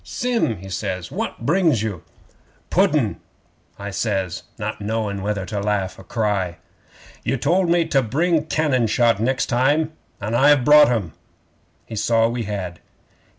"Sim," 0.03 0.57
he 0.57 0.69
says, 0.69 1.11
"what 1.11 1.45
brings 1.45 1.83
you?" 1.83 2.01
'"Pudden," 2.71 3.19
I 3.77 3.91
says, 3.91 4.41
not 4.57 4.81
knowing 4.81 5.21
whether 5.21 5.45
to 5.45 5.59
laugh 5.59 5.99
or 5.99 6.03
cry. 6.03 6.57
'"You 7.23 7.37
told 7.37 7.69
me 7.69 7.85
to 7.89 8.01
bring 8.01 8.47
cannon 8.47 8.87
shot 8.87 9.19
next 9.19 9.45
time, 9.45 9.93
an' 10.19 10.33
I've 10.33 10.65
brought 10.65 10.89
'em." 10.89 11.13
'He 11.85 11.95
saw 11.95 12.27
we 12.27 12.45
had. 12.45 12.79